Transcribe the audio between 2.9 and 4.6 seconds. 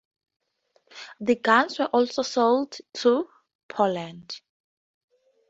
to Poland.